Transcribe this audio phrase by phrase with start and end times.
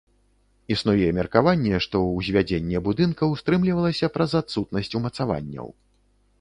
[0.75, 5.67] Існуе меркаванне, што ўзвядзенне будынкаў стрымлівалася праз адсутнасць умацаванняў.